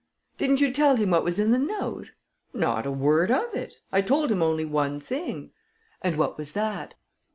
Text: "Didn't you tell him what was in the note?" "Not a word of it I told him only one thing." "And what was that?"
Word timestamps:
"Didn't 0.39 0.61
you 0.61 0.71
tell 0.71 0.95
him 0.95 1.11
what 1.11 1.23
was 1.23 1.37
in 1.37 1.51
the 1.51 1.59
note?" 1.59 2.09
"Not 2.55 2.87
a 2.87 2.91
word 2.91 3.29
of 3.29 3.53
it 3.53 3.75
I 3.91 4.01
told 4.01 4.31
him 4.31 4.41
only 4.41 4.65
one 4.65 4.99
thing." 4.99 5.51
"And 6.01 6.15
what 6.17 6.39
was 6.39 6.53
that?" 6.53 6.95